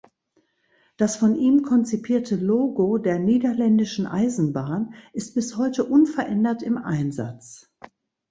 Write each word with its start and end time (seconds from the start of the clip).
Das 0.97 1.15
von 1.15 1.35
ihm 1.35 1.61
konzipierte 1.61 2.35
Logo 2.35 2.97
der 2.97 3.19
Niederländischen 3.19 4.07
Eisenbahn 4.07 4.95
ist 5.13 5.35
bis 5.35 5.57
heute 5.57 5.83
unverändert 5.83 6.63
im 6.63 6.79
Einsatz. 6.79 7.71